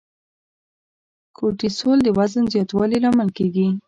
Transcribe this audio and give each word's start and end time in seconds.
کورټیسول 1.37 1.97
د 2.03 2.07
وزن 2.17 2.43
زیاتوالي 2.53 2.97
لامل 3.03 3.29
کېږي. 3.37 3.67